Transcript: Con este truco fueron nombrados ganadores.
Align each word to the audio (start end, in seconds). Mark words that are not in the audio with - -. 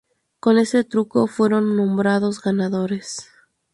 Con 0.39 0.57
este 0.57 0.83
truco 0.83 1.27
fueron 1.27 1.75
nombrados 1.77 2.41
ganadores. 2.41 3.29